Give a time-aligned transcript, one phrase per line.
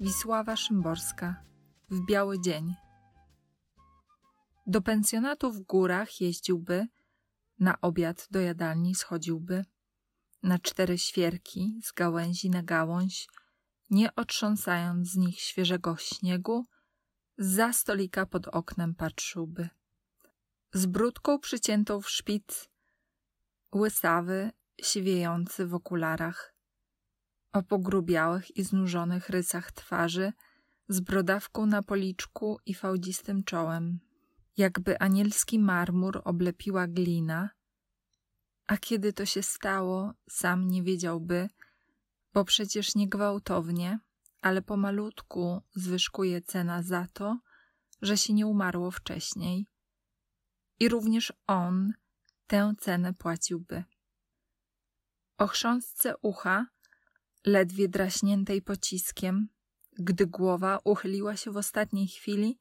[0.00, 1.44] Wisława Szymborska
[1.90, 2.74] w biały dzień.
[4.66, 6.86] Do pensjonatu w górach jeździłby,
[7.58, 9.64] na obiad do jadalni schodziłby,
[10.42, 13.28] na cztery świerki z gałęzi na gałąź,
[13.90, 16.64] nie otrząsając z nich świeżego śniegu,
[17.38, 19.68] za stolika pod oknem patrzyłby.
[20.72, 22.68] Z brudką przyciętą w szpic,
[23.74, 24.50] łysawy,
[24.82, 26.53] siwiejący w okularach,
[27.54, 30.32] o pogrubiałych i znużonych rysach twarzy,
[30.88, 34.00] z brodawką na policzku i fałdzistym czołem.
[34.56, 37.50] Jakby anielski marmur oblepiła glina,
[38.66, 41.48] a kiedy to się stało, sam nie wiedziałby,
[42.32, 43.98] bo przecież nie gwałtownie,
[44.40, 47.38] ale pomalutku zwyżkuje cena za to,
[48.02, 49.66] że się nie umarło wcześniej.
[50.80, 51.92] I również on
[52.46, 53.84] tę cenę płaciłby.
[55.38, 56.66] O chrząstce ucha,
[57.46, 59.48] ledwie draśniętej pociskiem,
[59.98, 62.58] gdy głowa uchyliła się w ostatniej chwili,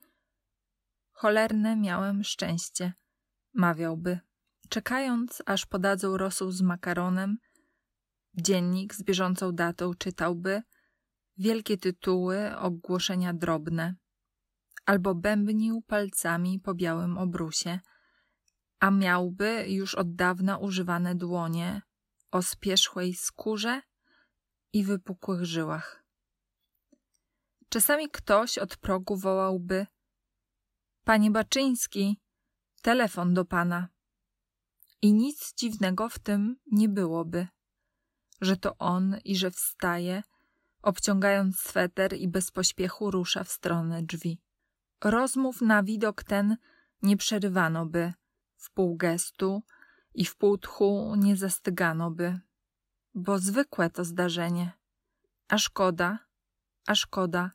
[1.12, 2.94] cholerne miałem szczęście,
[3.54, 4.20] mawiałby.
[4.70, 7.38] Czekając, aż podadzą rosół z makaronem,
[8.34, 10.62] dziennik z bieżącą datą czytałby
[11.38, 13.96] wielkie tytuły, ogłoszenia drobne,
[14.86, 17.80] albo bębnił palcami po białym obrusie,
[18.80, 21.82] a miałby już od dawna używane dłonie
[22.32, 23.82] o spierzchłej skórze
[24.74, 26.04] i wypukłych żyłach.
[27.70, 29.88] Czasami ktoś od progu wołałby:
[31.04, 32.20] Panie Baczyński,
[32.82, 33.88] telefon do pana.
[35.02, 37.48] I nic dziwnego w tym nie byłoby,
[38.42, 40.24] że to on i że wstaje,
[40.82, 44.42] obciągając sweter i bez pośpiechu rusza w stronę drzwi.
[45.04, 46.58] Rozmów na widok ten
[47.02, 48.14] nie przerywano by,
[48.58, 49.64] w pół gestu
[50.14, 52.40] i w pół tchu nie zastygano by,
[53.16, 54.72] bo zwykłe to zdarzenie,
[55.48, 56.20] a szkoda,
[56.88, 57.52] a szkoda,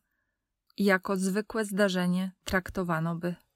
[0.77, 3.48] jako zwykłe zdarzenie traktowano by.